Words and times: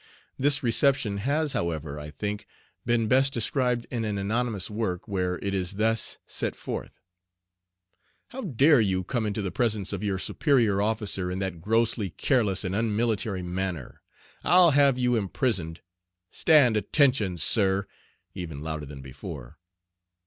This 0.39 0.63
reception 0.63 1.17
has, 1.17 1.53
however, 1.53 1.99
I 1.99 2.09
think, 2.09 2.47
been 2.87 3.07
best 3.07 3.33
described 3.33 3.85
in 3.91 4.03
an 4.03 4.17
anonymous 4.17 4.67
work, 4.67 5.07
where 5.07 5.37
it 5.43 5.53
is 5.53 5.73
thus 5.73 6.17
set 6.25 6.55
forth: 6.55 6.99
"How 8.29 8.41
dare 8.41 8.81
you 8.81 9.03
come 9.03 9.27
into 9.27 9.43
the 9.43 9.51
presence 9.51 9.93
of 9.93 10.03
your 10.03 10.17
superior 10.17 10.81
officer 10.81 11.29
in 11.29 11.37
that 11.37 11.61
grossly 11.61 12.09
careless 12.09 12.63
and 12.63 12.75
unmilitary 12.75 13.43
manner? 13.43 14.01
I'll 14.43 14.71
have 14.71 14.97
you 14.97 15.15
imprisoned. 15.15 15.81
Stand, 16.31 16.75
attention, 16.77 17.37
sir!" 17.37 17.85
(Even 18.33 18.63
louder 18.63 18.87
than 18.87 19.03
before.) 19.03 19.59